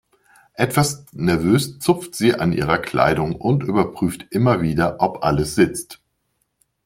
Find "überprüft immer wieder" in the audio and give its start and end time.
3.61-4.95